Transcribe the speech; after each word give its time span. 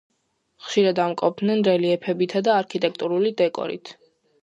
ხშირად 0.67 1.01
ამკობდნენ 1.03 1.63
რელიეფებითა 1.69 2.45
და 2.51 2.59
არქიტექტურული 2.65 3.37
დეკორით. 3.45 3.99